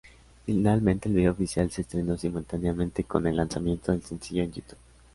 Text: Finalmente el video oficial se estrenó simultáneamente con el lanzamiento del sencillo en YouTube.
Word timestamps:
Finalmente 0.47 1.09
el 1.09 1.13
video 1.13 1.31
oficial 1.33 1.69
se 1.69 1.81
estrenó 1.83 2.17
simultáneamente 2.17 3.03
con 3.03 3.27
el 3.27 3.35
lanzamiento 3.35 3.91
del 3.91 4.01
sencillo 4.01 4.41
en 4.41 4.51
YouTube. 4.51 4.79